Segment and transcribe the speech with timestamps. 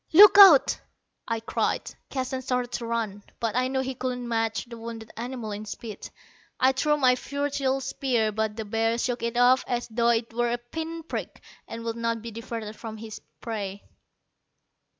[0.13, 0.79] "Look out!"
[1.27, 1.93] I cried.
[2.09, 5.63] Keston started to run, but I knew he could not match the wounded animal in
[5.65, 6.09] speed.
[6.59, 10.49] I threw my futile spear, but the bear shook it off as though it were
[10.51, 13.83] a pin prick, and would not be diverted from his prey.